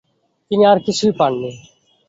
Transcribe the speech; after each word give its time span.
তিনি 0.51 0.63
আর 0.65 0.77
কিছুই 0.85 1.13
পাননি। 1.19 1.51